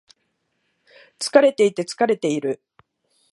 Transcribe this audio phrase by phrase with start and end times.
[1.19, 2.63] 疲れていて、寂れている。